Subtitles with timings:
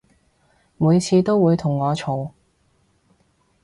[0.77, 2.31] 每次都會同我嘈